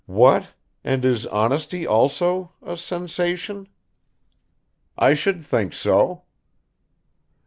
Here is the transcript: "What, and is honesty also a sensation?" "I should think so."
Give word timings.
"What, 0.07 0.55
and 0.83 1.05
is 1.05 1.27
honesty 1.27 1.85
also 1.85 2.53
a 2.63 2.75
sensation?" 2.75 3.67
"I 4.97 5.13
should 5.13 5.45
think 5.45 5.73
so." 5.73 6.23